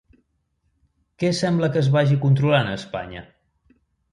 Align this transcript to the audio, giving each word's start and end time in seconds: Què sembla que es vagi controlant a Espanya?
Què 1.23 1.29
sembla 1.41 1.69
que 1.75 1.81
es 1.83 1.91
vagi 1.97 2.17
controlant 2.25 2.71
a 2.71 2.75
Espanya? 2.81 3.25